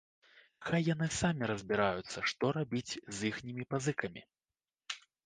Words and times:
Хай 0.67 0.81
яны 0.93 1.09
самі 1.21 1.49
разбіраюцца, 1.51 2.23
што 2.31 2.45
рабіць 2.57 2.93
з 3.19 3.29
іхнімі 3.29 3.67
пазыкамі. 3.75 4.21